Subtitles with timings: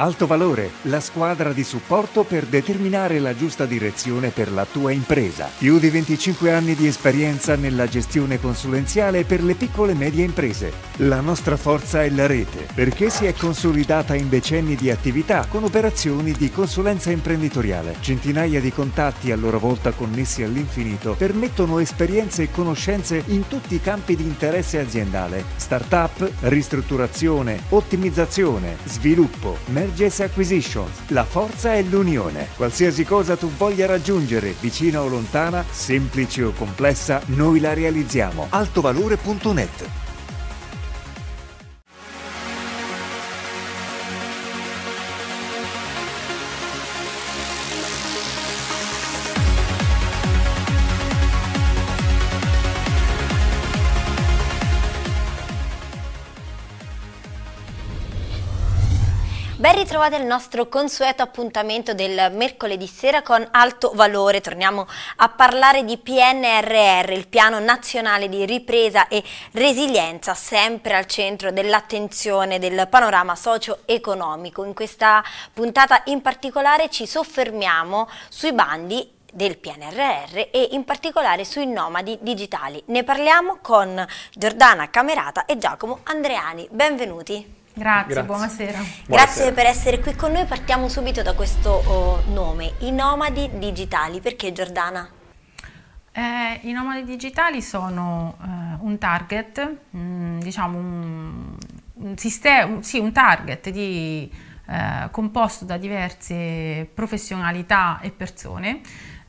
[0.00, 5.50] Alto Valore, la squadra di supporto per determinare la giusta direzione per la tua impresa.
[5.58, 10.72] Più di 25 anni di esperienza nella gestione consulenziale per le piccole e medie imprese.
[11.00, 15.64] La nostra forza è la rete, perché si è consolidata in decenni di attività con
[15.64, 17.96] operazioni di consulenza imprenditoriale.
[18.00, 23.82] Centinaia di contatti a loro volta connessi all'infinito permettono esperienze e conoscenze in tutti i
[23.82, 25.44] campi di interesse aziendale.
[25.56, 29.58] Startup, ristrutturazione, ottimizzazione, sviluppo,
[29.90, 31.08] Mergers Acquisitions.
[31.08, 32.46] La forza è l'unione.
[32.54, 38.46] Qualsiasi cosa tu voglia raggiungere, vicina o lontana, semplice o complessa, noi la realizziamo.
[38.50, 40.09] altovalore.net
[60.00, 64.40] Ben ritrovati al nostro consueto appuntamento del mercoledì sera con Alto Valore.
[64.40, 71.52] Torniamo a parlare di PNRR, il Piano Nazionale di Ripresa e Resilienza, sempre al centro
[71.52, 74.64] dell'attenzione del panorama socio-economico.
[74.64, 81.66] In questa puntata in particolare ci soffermiamo sui bandi del PNRR e in particolare sui
[81.66, 82.82] nomadi digitali.
[82.86, 86.66] Ne parliamo con Giordana Camerata e Giacomo Andreani.
[86.70, 87.59] Benvenuti.
[87.72, 88.22] Grazie, Grazie.
[88.24, 88.78] buonasera.
[88.78, 89.52] Grazie buonasera.
[89.52, 90.44] per essere qui con noi.
[90.44, 94.20] Partiamo subito da questo oh, nome, i nomadi digitali.
[94.20, 95.08] Perché Giordana?
[96.12, 101.56] Eh, I nomadi digitali sono eh, un target, mh, mm, diciamo un,
[101.94, 104.30] un, sistema, sì, un target di,
[104.66, 108.80] eh, composto da diverse professionalità e persone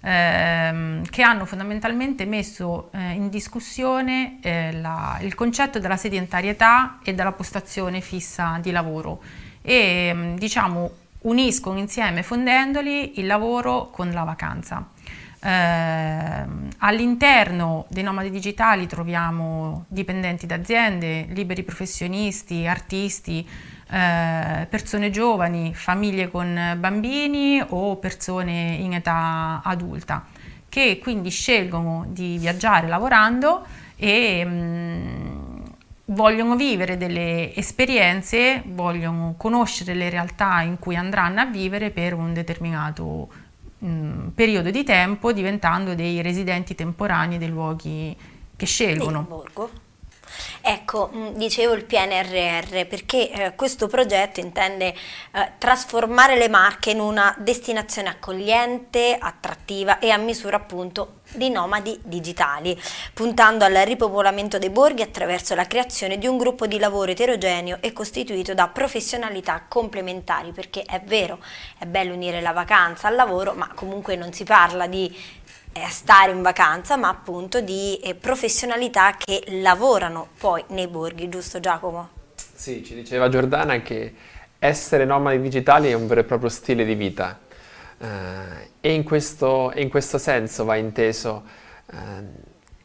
[0.02, 7.14] ehm, che hanno fondamentalmente messo eh, in discussione eh, la, il concetto della sedentarietà e
[7.14, 9.22] della postazione fissa di lavoro
[9.62, 14.88] e ehm, diciamo uniscono insieme fondendoli il lavoro con la vacanza.
[15.44, 16.46] Eh,
[16.78, 23.48] all'interno dei nomadi digitali troviamo dipendenti d'aziende, liberi professionisti, artisti,
[23.92, 30.26] eh, persone giovani, famiglie con bambini o persone in età adulta
[30.72, 33.66] che quindi scelgono di viaggiare lavorando
[33.98, 35.64] e mh, mm,
[36.06, 42.32] vogliono vivere delle esperienze, vogliono conoscere le realtà in cui andranno a vivere per un
[42.32, 43.28] determinato
[43.80, 48.16] mh, mm, periodo di tempo, diventando dei residenti temporanei dei luoghi
[48.56, 49.44] che scelgono.
[50.62, 54.94] Ecco, mm, dicevo il PNRR perché eh, questo progetto intende
[55.34, 61.98] eh, trasformare le Marche in una destinazione accogliente, attrattiva e a misura appunto di nomadi
[62.04, 62.80] digitali,
[63.14, 67.94] puntando al ripopolamento dei borghi attraverso la creazione di un gruppo di lavoro eterogeneo e
[67.94, 71.40] costituito da professionalità complementari, perché è vero,
[71.78, 75.16] è bello unire la vacanza al lavoro, ma comunque non si parla di
[75.90, 82.10] stare in vacanza, ma appunto di eh, professionalità che lavorano poi nei borghi, giusto Giacomo?
[82.36, 84.14] Sì, ci diceva Giordana che
[84.60, 87.40] essere nomadi digitali è un vero e proprio stile di vita
[87.98, 91.44] eh, e in questo, in questo, senso va inteso
[91.92, 91.96] eh,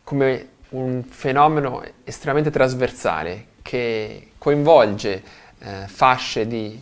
[0.03, 5.23] come un fenomeno estremamente trasversale che coinvolge
[5.59, 6.81] eh, fasce di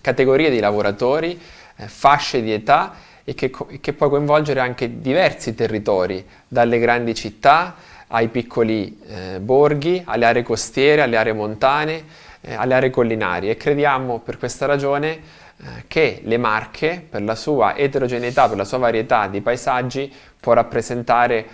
[0.00, 1.40] categorie di lavoratori,
[1.74, 2.94] fasce di età
[3.28, 3.50] e che,
[3.80, 7.74] che può coinvolgere anche diversi territori, dalle grandi città
[8.06, 12.04] ai piccoli eh, borghi, alle aree costiere, alle aree montane,
[12.40, 13.50] eh, alle aree collinari.
[13.50, 18.64] E crediamo per questa ragione eh, che le Marche, per la sua eterogeneità, per la
[18.64, 21.46] sua varietà di paesaggi, può rappresentare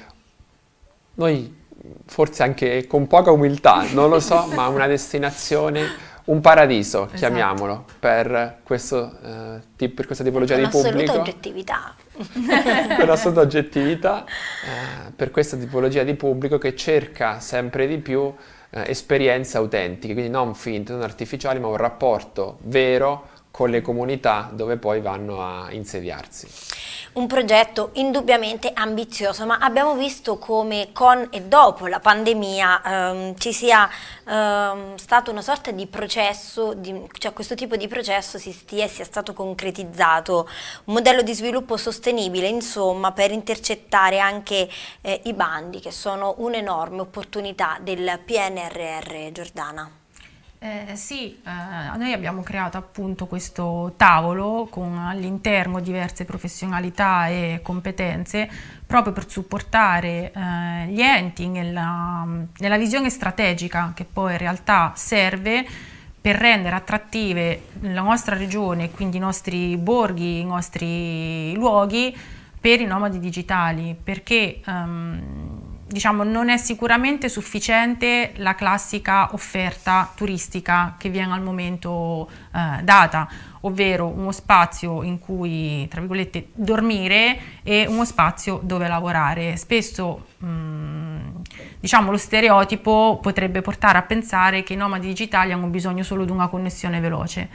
[1.15, 1.61] noi
[2.05, 7.17] forse anche con poca umiltà, non lo so, ma una destinazione un paradiso, esatto.
[7.17, 11.13] chiamiamolo, per, questo, eh, tip, per, questa tipologia di pubblico.
[11.13, 11.95] Per oggettività.
[12.97, 18.33] per assoluta oggettività, eh, per questa tipologia di pubblico che cerca sempre di più
[18.71, 24.49] eh, esperienze autentiche, quindi non finte, non artificiali, ma un rapporto vero con le comunità
[24.51, 26.49] dove poi vanno a insediarsi.
[27.13, 33.53] Un progetto indubbiamente ambizioso, ma abbiamo visto come con e dopo la pandemia ehm, ci
[33.53, 33.87] sia
[34.27, 39.05] ehm, stato una sorta di processo, di, cioè questo tipo di processo si stia, sia
[39.05, 40.49] stato concretizzato,
[40.85, 44.67] un modello di sviluppo sostenibile, insomma, per intercettare anche
[45.03, 50.02] eh, i bandi che sono un'enorme opportunità del PNRR Giordana.
[50.65, 58.49] Eh, sì, eh, noi abbiamo creato appunto questo tavolo con all'interno diverse professionalità e competenze
[58.87, 62.25] proprio per supportare eh, gli enti nella,
[62.59, 65.67] nella, visione strategica che poi in realtà serve
[66.21, 72.17] per rendere attrattive la nostra regione, quindi i nostri borghi, i nostri luoghi
[72.61, 75.52] per i nomadi digitali, perché um,
[75.93, 83.29] diciamo, non è sicuramente sufficiente la classica offerta turistica che viene al momento eh, data,
[83.61, 89.57] ovvero uno spazio in cui, tra virgolette, dormire e uno spazio dove lavorare.
[89.57, 91.21] Spesso, mh, mm,
[91.79, 96.31] diciamo, lo stereotipo potrebbe portare a pensare che i nomadi digitali hanno bisogno solo di
[96.31, 97.49] una connessione veloce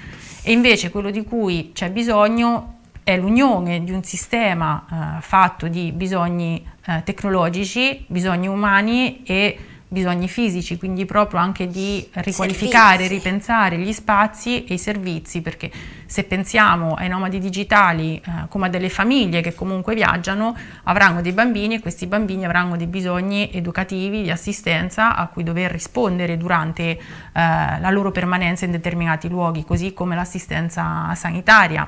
[0.44, 2.77] e invece quello di cui c'è bisogno
[3.08, 4.84] è l'unione di un sistema
[5.18, 9.58] eh, fatto di bisogni eh, tecnologici, bisogni umani e
[9.88, 13.14] bisogni fisici, quindi proprio anche di riqualificare, servizi.
[13.14, 15.72] ripensare gli spazi e i servizi, perché
[16.06, 21.32] se pensiamo ai nomadi digitali eh, come a delle famiglie che comunque viaggiano, avranno dei
[21.32, 26.82] bambini e questi bambini avranno dei bisogni educativi, di assistenza a cui dover rispondere durante
[26.82, 27.00] eh,
[27.34, 31.88] la loro permanenza in determinati luoghi, così come l'assistenza sanitaria.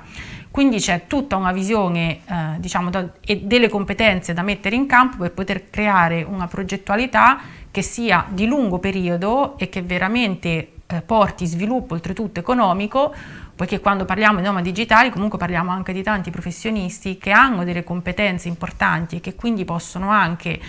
[0.51, 5.17] Quindi c'è tutta una visione eh, diciamo, da, e delle competenze da mettere in campo
[5.17, 11.45] per poter creare una progettualità che sia di lungo periodo e che veramente eh, porti
[11.45, 13.13] sviluppo oltretutto economico,
[13.55, 17.83] poiché quando parliamo di nomadi digitali comunque parliamo anche di tanti professionisti che hanno delle
[17.83, 20.59] competenze importanti e che quindi possono anche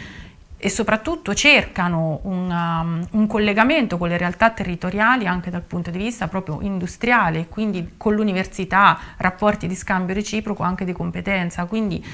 [0.62, 5.96] e soprattutto cercano un, um, un, collegamento con le realtà territoriali anche dal punto di
[5.96, 11.64] vista proprio industriale, quindi con l'università, rapporti di scambio reciproco anche di competenza.
[11.64, 12.04] Quindi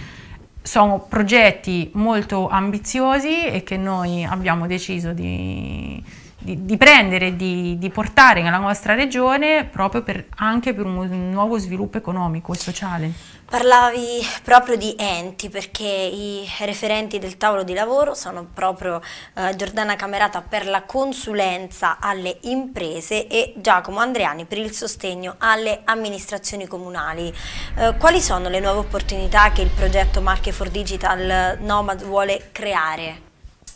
[0.63, 6.03] sono progetti molto ambiziosi e che noi abbiamo deciso di,
[6.47, 11.59] di, di prendere di, di, portare nella nostra regione proprio per, anche per un nuovo
[11.59, 13.13] sviluppo economico e sociale.
[13.49, 19.01] Parlavi proprio di enti perché i referenti del tavolo di lavoro sono proprio
[19.35, 25.81] eh, Giordana Camerata per la consulenza alle imprese e Giacomo Andreani per il sostegno alle
[25.85, 27.33] amministrazioni comunali.
[27.77, 33.26] Eh, quali sono le nuove opportunità che il progetto Marche for Digital Nomad vuole creare?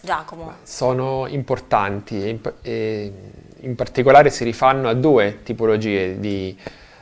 [0.01, 0.55] Giacomo.
[0.63, 3.13] Sono importanti e in, e
[3.61, 6.57] in particolare si rifanno a due tipologie di,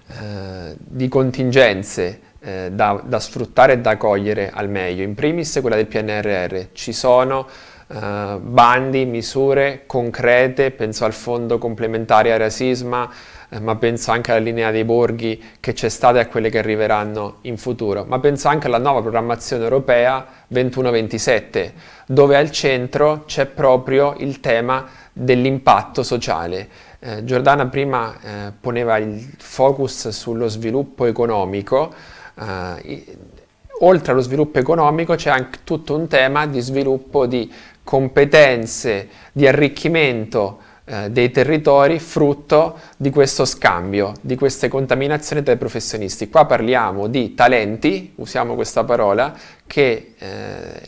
[0.08, 5.02] eh, di contingenze eh, da, da, sfruttare e da cogliere al meglio.
[5.02, 6.68] In primis quella del PNRR.
[6.72, 7.46] Ci sono
[7.88, 13.11] eh, bandi, misure concrete, penso al fondo complementare area sisma,
[13.49, 16.58] eh, ma penso anche alla linea dei borghi che c'è stata e a quelle che
[16.58, 21.73] arriveranno in futuro, ma penso anche alla nuova programmazione europea 21-27,
[22.06, 26.69] dove al centro c'è proprio il tema dell'impatto sociale.
[27.00, 31.94] Eh, Giordana prima eh, poneva il focus sullo sviluppo economico,
[32.38, 33.05] eh,
[33.81, 37.50] oltre allo sviluppo economico c'è anche tutto un tema di sviluppo di
[37.88, 45.56] competenze, di arricchimento eh, dei territori frutto di questo scambio, di queste contaminazioni tra i
[45.56, 46.29] professionisti.
[46.29, 49.35] Qua parliamo di talenti, usiamo questa parola,
[49.67, 50.81] che eh,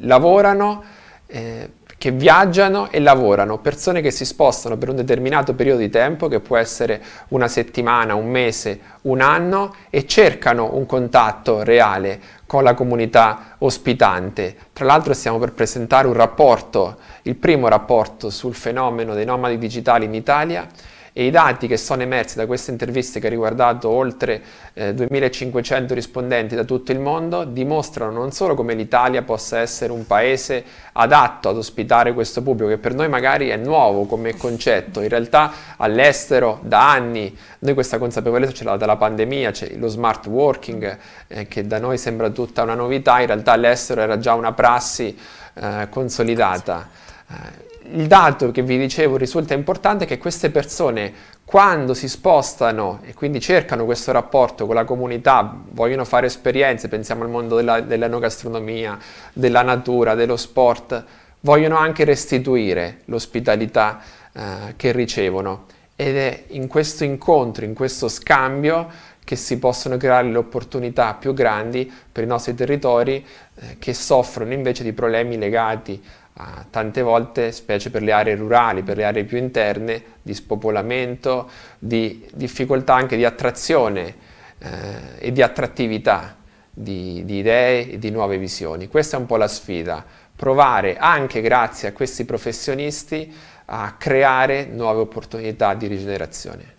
[0.00, 0.82] lavorano
[1.28, 1.70] eh,
[2.00, 6.40] che viaggiano e lavorano, persone che si spostano per un determinato periodo di tempo, che
[6.40, 6.98] può essere
[7.28, 14.56] una settimana, un mese, un anno, e cercano un contatto reale con la comunità ospitante.
[14.72, 20.06] Tra l'altro stiamo per presentare un rapporto, il primo rapporto sul fenomeno dei nomadi digitali
[20.06, 20.66] in Italia,
[21.20, 24.40] e i dati che sono emersi da queste interviste che ha riguardato oltre
[24.72, 30.06] eh, 2500 rispondenti da tutto il mondo dimostrano non solo come l'Italia possa essere un
[30.06, 35.10] paese adatto ad ospitare questo pubblico che per noi magari è nuovo come concetto, in
[35.10, 40.98] realtà all'estero da anni noi questa consapevolezza ce l'ha dalla pandemia, c'è lo smart working
[41.26, 45.14] eh, che da noi sembra tutta una novità, in realtà all'estero era già una prassi
[45.52, 47.68] eh, consolidata.
[47.92, 51.12] Il dato che vi dicevo risulta importante è che queste persone
[51.44, 57.24] quando si spostano e quindi cercano questo rapporto con la comunità, vogliono fare esperienze, pensiamo
[57.24, 58.96] al mondo della, dell'enogastronomia,
[59.32, 61.04] della natura, dello sport,
[61.40, 64.00] vogliono anche restituire l'ospitalità
[64.32, 65.66] eh, che ricevono.
[65.96, 68.88] Ed è in questo incontro, in questo scambio
[69.24, 74.52] che si possono creare le opportunità più grandi per i nostri territori eh, che soffrono
[74.52, 76.00] invece di problemi legati
[76.70, 82.26] tante volte, specie per le aree rurali, per le aree più interne, di spopolamento, di
[82.34, 84.14] difficoltà anche di attrazione
[84.58, 84.68] eh,
[85.18, 86.36] e di attrattività
[86.70, 88.88] di, di idee e di nuove visioni.
[88.88, 90.04] Questa è un po' la sfida,
[90.34, 93.32] provare anche grazie a questi professionisti
[93.72, 96.74] a creare nuove opportunità di rigenerazione.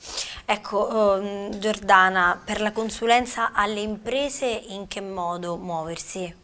[0.45, 6.40] Ecco, um, Giordana, per la consulenza alle imprese in che modo muoversi?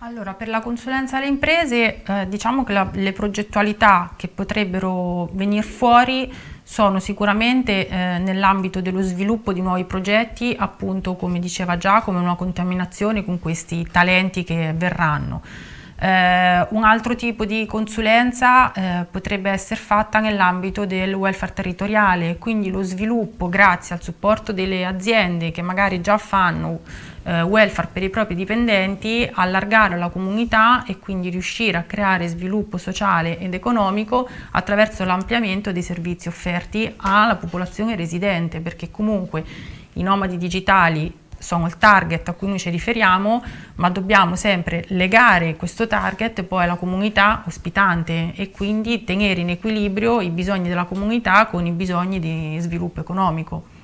[0.00, 5.62] Allora, per la consulenza alle imprese, eh, diciamo che la, le progettualità che potrebbero venire
[5.62, 6.30] fuori
[6.62, 13.24] sono sicuramente eh, nell'ambito dello sviluppo di nuovi progetti, appunto come diceva Giacomo, una contaminazione
[13.24, 15.40] con questi talenti che verranno.
[15.98, 22.68] Eh, un altro tipo di consulenza eh, potrebbe essere fatta nell'ambito del welfare territoriale, quindi
[22.68, 26.80] lo sviluppo grazie al supporto delle aziende che magari già fanno
[27.26, 32.78] eh, welfare per i propri dipendenti, allargare la comunità e quindi riuscire a creare sviluppo
[32.78, 39.44] sociale ed economico attraverso l'ampliamento dei servizi offerti alla popolazione residente, perché comunque
[39.94, 43.42] i nomadi digitali sono il target a cui noi ci riferiamo,
[43.74, 50.20] ma dobbiamo sempre legare questo target poi alla comunità ospitante e quindi tenere in equilibrio
[50.20, 53.75] i bisogni della comunità con i bisogni di sviluppo economico.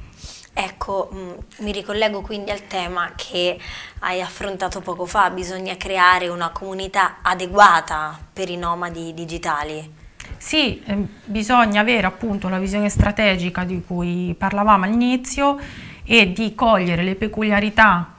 [0.54, 1.30] Ecco, mm,
[1.60, 3.58] mi ricollego quindi al tema che
[4.00, 10.00] hai affrontato poco fa, bisogna creare una comunità adeguata per i nomadi digitali.
[10.36, 15.58] Sì, eh, bisogna avere appunto la visione strategica di cui parlavamo all'inizio
[16.04, 18.11] e di cogliere le peculiarità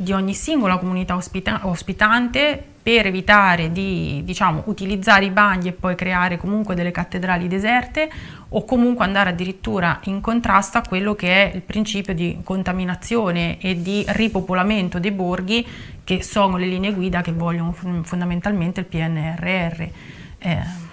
[0.00, 5.96] di ogni singola comunità ospita ospitante per evitare di diciamo, utilizzare i bagni e poi
[5.96, 8.08] creare comunque delle cattedrali deserte
[8.50, 13.82] o comunque andare addirittura in contrasto a quello che è il principio di contaminazione e
[13.82, 15.66] di ripopolamento dei borghi
[16.04, 19.82] che sono le linee guida che vogliono fondamentalmente il PNRR.
[20.38, 20.87] Eh,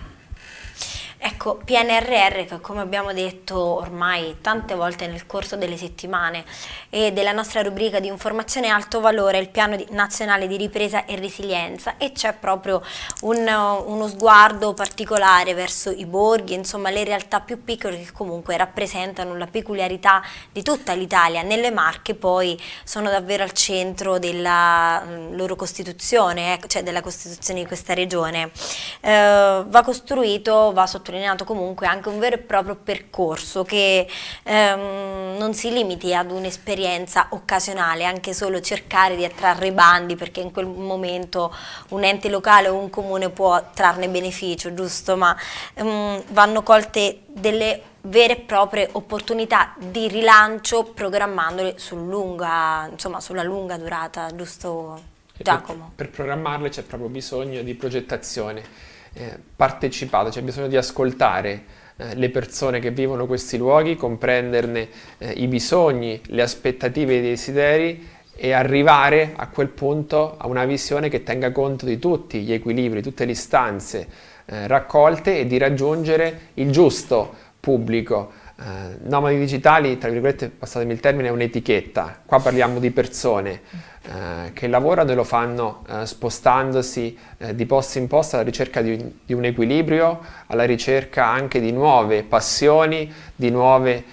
[1.27, 6.45] Ecco, PNRR che come abbiamo detto ormai tante volte nel corso delle settimane
[6.91, 11.97] e della nostra rubrica di informazione alto valore, il piano nazionale di ripresa e resilienza
[11.97, 12.79] e c'è proprio
[13.21, 19.35] un, uno sguardo particolare verso i borghi, insomma le realtà più piccole che comunque rappresentano
[19.35, 21.41] la peculiarità di tutta l'Italia.
[21.41, 25.01] Nelle Marche poi sono davvero al centro della
[25.31, 28.51] loro costituzione, eh, cioè della costituzione di questa regione.
[29.01, 34.07] Eh, va costruito, va sottolineato sottolineato comunque anche un vero e proprio percorso che
[34.43, 40.51] ehm, non si limiti ad un'esperienza occasionale, anche solo cercare di attrarre bandi perché in
[40.51, 41.53] quel momento
[41.89, 45.15] un ente locale o un comune può trarne beneficio, giusto?
[45.15, 45.35] Ma
[45.75, 53.43] ehm, vanno colte delle vere e proprie opportunità di rilancio programmandole sul lunga, insomma, sulla
[53.43, 55.91] lunga durata, giusto Giacomo?
[55.95, 61.63] Per, per programmarle c'è proprio bisogno di progettazione eh, partecipato, c'è bisogno di ascoltare
[61.97, 67.21] eh, le persone che vivono questi luoghi, comprenderne eh, i bisogni, le aspettative e i
[67.21, 72.51] desideri e arrivare a quel punto a una visione che tenga conto di tutti gli
[72.51, 74.07] equilibri, tutte le istanze
[74.45, 78.43] eh, raccolte e di raggiungere il giusto pubblico.
[78.57, 82.21] Uh, nomadi digitali, tra virgolette, passatemi il termine, è un'etichetta.
[82.25, 83.59] Qua parliamo di persone
[84.05, 87.17] uh, che lavorano e lo fanno uh, spostandosi
[87.53, 92.23] di posto in posto alla ricerca di, di, un equilibrio, alla ricerca anche di nuove
[92.23, 94.03] passioni, di nuove,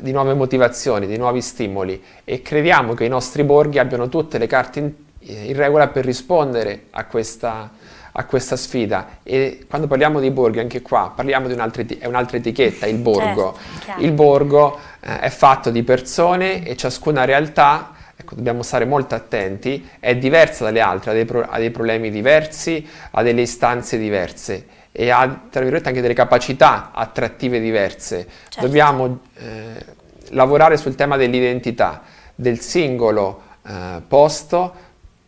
[0.00, 4.46] di nuove, motivazioni, di nuovi stimoli e crediamo che i nostri borghi abbiano tutte le
[4.46, 7.70] carte in, in regola per rispondere a questa
[8.16, 12.36] a questa sfida e quando parliamo di borghi anche qua parliamo di un'altra, è un'altra
[12.36, 13.56] etichetta, il borgo.
[13.84, 19.16] Certo, il borgo eh, è fatto di persone e ciascuna realtà Ecco, dobbiamo stare molto
[19.16, 23.98] attenti, è diversa dalle altre, ha dei, pro- ha dei, problemi diversi, ha delle istanze
[23.98, 28.26] diverse e ha, tra virgolette, anche delle capacità attrattive diverse.
[28.48, 28.60] Certo.
[28.64, 29.84] Dobbiamo eh,
[30.30, 32.02] lavorare sul tema dell'identità
[32.36, 34.74] del singolo eh, posto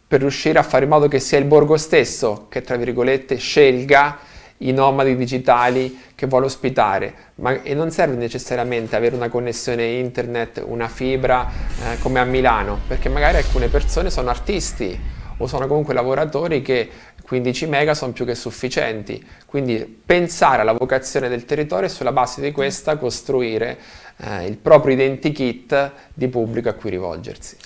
[0.08, 4.18] per riuscire a fare in modo che sia il borgo stesso che, tra virgolette, scelga
[4.58, 10.62] i nomadi digitali che vuole ospitare, ma e non serve necessariamente avere una connessione internet,
[10.64, 14.98] una fibra eh, come a Milano, perché magari alcune persone sono artisti
[15.38, 16.88] o sono comunque lavoratori che
[17.22, 22.40] 15 mega sono più che sufficienti, quindi pensare alla vocazione del territorio e sulla base
[22.40, 23.76] di questa costruire
[24.18, 27.56] eh, il proprio identikit di pubblico a cui rivolgersi.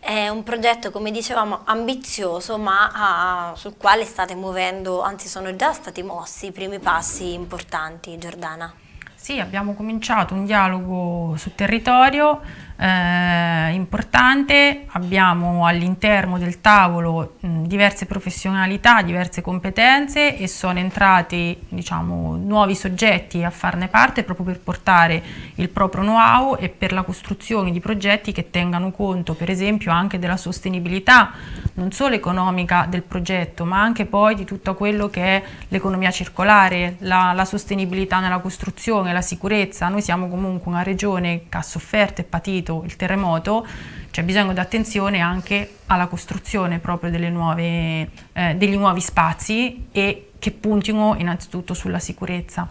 [0.00, 5.72] È un progetto, come dicevamo, ambizioso, ma uh, sul quale state muovendo, anzi sono già
[5.72, 8.72] stati mossi i primi passi importanti, Giordana.
[9.14, 12.40] Sì, abbiamo cominciato un dialogo sul territorio
[12.80, 22.36] eh, importante, abbiamo all'interno del tavolo mh, diverse professionalità, diverse competenze e sono entrati diciamo,
[22.36, 25.22] nuovi soggetti a farne parte proprio per portare
[25.56, 30.18] il proprio know-how e per la costruzione di progetti che tengano conto per esempio anche
[30.18, 31.32] della sostenibilità
[31.74, 36.96] non solo economica del progetto ma anche poi di tutto quello che è l'economia circolare,
[37.00, 39.88] la, la sostenibilità nella costruzione, la sicurezza.
[39.88, 43.66] Noi siamo comunque una regione che ha sofferto e patito subito il terremoto,
[44.10, 50.52] c'è bisogno di attenzione anche alla costruzione proprio nuove, eh, degli nuovi spazi e che
[50.52, 52.68] puntino innanzitutto sulla sicurezza.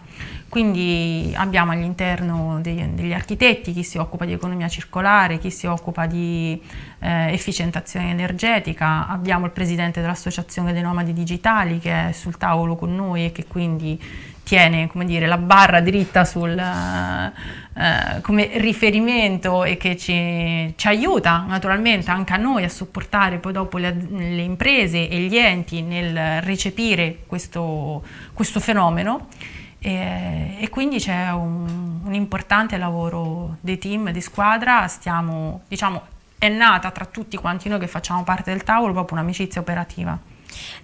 [0.48, 6.06] Quindi abbiamo all'interno degli, degli, architetti chi si occupa di economia circolare, chi si occupa
[6.06, 6.58] di
[7.00, 12.94] eh, efficientazione energetica, abbiamo il presidente dell'Associazione dei Nomadi Digitali che è sul tavolo con
[12.94, 14.00] noi e che quindi
[14.48, 22.10] tiene dire, la barra dritta sul, eh, come riferimento e che ci, ci, aiuta naturalmente
[22.10, 27.24] anche a noi a supportare poi dopo le, le imprese e gli enti nel recepire
[27.26, 28.02] questo,
[28.32, 29.28] questo fenomeno.
[29.80, 36.02] E, e, quindi c'è un, un, importante lavoro dei team di squadra, stiamo, diciamo,
[36.38, 40.18] è nata tra tutti quanti noi che facciamo parte del tavolo proprio un'amicizia operativa.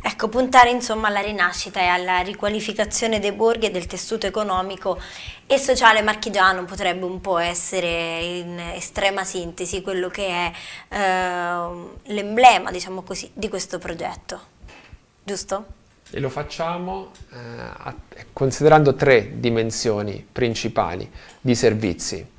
[0.02, 5.00] Ecco, puntare insomma alla rinascita e alla riqualificazione dei borghi e del tessuto economico
[5.46, 10.52] e sociale marchigiano potrebbe un po' essere in estrema sintesi quello che è
[10.88, 14.40] eh, l'emblema, diciamo così, di questo progetto,
[15.22, 15.66] giusto?
[16.10, 22.32] E lo facciamo eh, considerando tre dimensioni principali di servizi.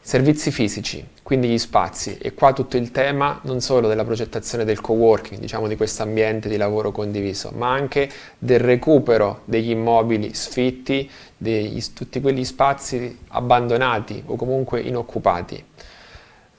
[0.00, 4.80] Servizi fisici, quindi gli spazi, e qua tutto il tema non solo della progettazione del
[4.80, 11.08] co-working, diciamo di questo ambiente di lavoro condiviso, ma anche del recupero degli immobili sfitti,
[11.36, 15.64] di tutti quegli spazi abbandonati o comunque inoccupati.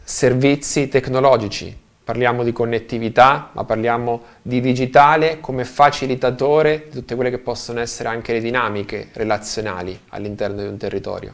[0.03, 7.39] Servizi tecnologici, parliamo di connettività, ma parliamo di digitale come facilitatore di tutte quelle che
[7.39, 11.33] possono essere anche le dinamiche relazionali all'interno di un territorio.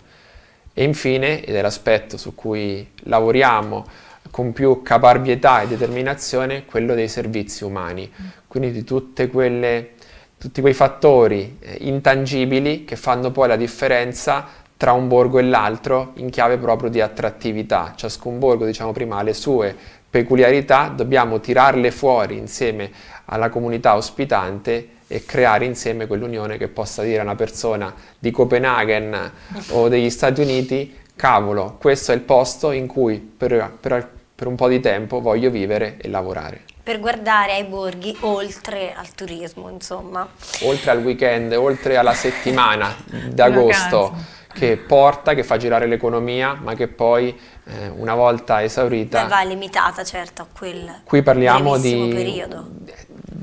[0.80, 3.84] E infine, ed è l'aspetto su cui lavoriamo
[4.30, 8.12] con più caparbietà e determinazione, quello dei servizi umani,
[8.46, 8.84] quindi di
[9.28, 9.94] quelle,
[10.38, 14.46] tutti quei fattori eh, intangibili che fanno poi la differenza
[14.78, 17.94] tra un borgo e l'altro in chiave proprio di attrattività.
[17.96, 19.76] Ciascun borgo, diciamo prima, ha le sue
[20.10, 22.92] peculiarità, dobbiamo tirarle fuori insieme
[23.26, 29.32] alla comunità ospitante e creare insieme quell'unione che possa dire a una persona di Copenaghen
[29.70, 34.56] o degli Stati Uniti, cavolo, questo è il posto in cui per, per, per un
[34.56, 40.26] po' di tempo voglio vivere e lavorare per guardare ai borghi oltre al turismo, insomma.
[40.62, 42.96] Oltre al weekend, oltre alla settimana
[43.30, 44.16] d'agosto
[44.54, 49.24] che porta, che fa girare l'economia, ma che poi eh, una volta esaurita...
[49.24, 52.68] Beh, va limitata, certo, a quel Qui parliamo di, periodo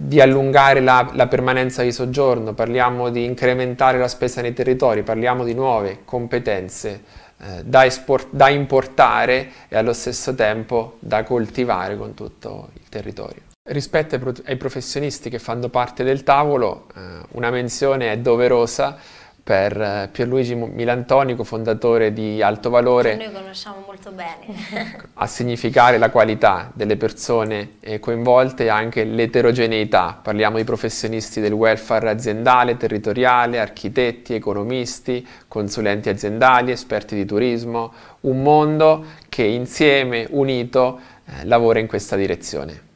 [0.04, 5.44] di allungare la, la, permanenza di soggiorno, parliamo di incrementare la spesa nei territori, parliamo
[5.44, 7.02] di nuove competenze
[7.38, 13.42] eh, da, esport, da importare e allo stesso tempo da coltivare con tutto il territorio.
[13.66, 17.00] Rispetto ai, ai professionisti che fanno parte del tavolo, eh,
[17.32, 18.98] una menzione è doverosa
[19.44, 23.18] per eh, Pierluigi Milantonico, fondatore di Alto Valore.
[23.18, 25.02] Che noi conosciamo molto bene.
[25.12, 30.18] a significare la qualità delle persone eh, coinvolte e anche l'eterogeneità.
[30.20, 38.40] Parliamo di professionisti del welfare aziendale, territoriale, architetti, economisti, consulenti aziendali, esperti di turismo, un
[38.40, 42.92] mondo che insieme, unito, eh, lavora in questa direzione.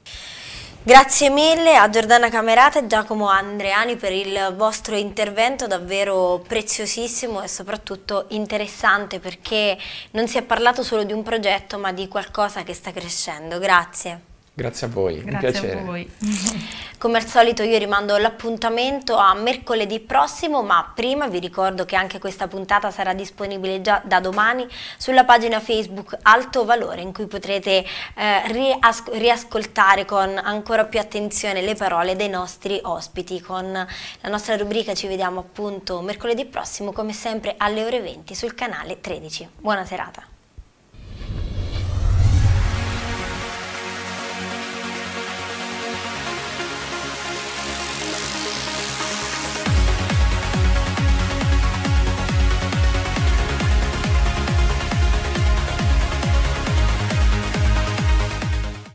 [0.89, 7.47] Grazie mille a Giordana Camerata e Giacomo Andreani per il vostro intervento davvero preziosissimo e
[7.47, 9.77] soprattutto interessante perché
[10.13, 13.59] non si è parlato solo di un progetto ma di qualcosa che sta crescendo.
[13.59, 14.38] Grazie.
[14.59, 15.79] Grazie a voi, Grazie un piacere.
[15.79, 16.11] a voi.
[16.99, 22.19] Come al solito io rimando l'appuntamento a mercoledì prossimo, ma prima vi ricordo che anche
[22.19, 24.67] questa puntata sarà disponibile già da domani
[24.97, 27.85] sulla pagina Facebook Alto Valore, in cui potrete
[28.17, 33.41] eh, rias riascoltare con ancora più attenzione le parole dei nostri ospiti.
[33.41, 38.55] Con la nostra rubrica ci vediamo appunto mercoledì prossimo, come sempre alle ore 20 sul
[38.55, 39.51] canale 13.
[39.61, 40.38] Buona serata.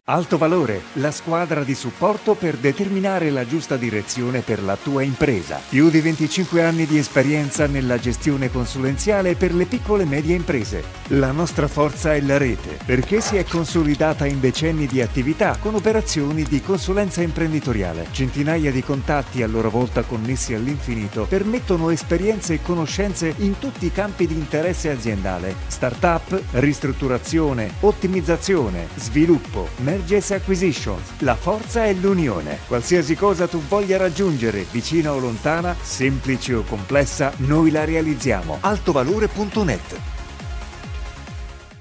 [0.08, 5.62] Alto Valore, la squadra di supporto per determinare la giusta direzione per la tua impresa.
[5.70, 10.84] Più di 25 anni di esperienza nella gestione consulenziale per le piccole e medie imprese.
[11.12, 15.74] La nostra forza è la rete, perché si è consolidata in decenni di attività con
[15.74, 18.08] operazioni di consulenza imprenditoriale.
[18.12, 23.92] Centinaia di contatti a loro volta connessi all'infinito permettono esperienze e conoscenze in tutti i
[23.94, 25.56] campi di interesse aziendale.
[25.68, 31.20] Startup, ristrutturazione, ottimizzazione, sviluppo, Mergers Acquisitions.
[31.20, 32.58] La forza è l'unione.
[32.68, 38.58] Qualsiasi cosa tu voglia raggiungere, vicina o lontana, semplice o complessa, noi la realizziamo.
[38.60, 40.13] altovalore.net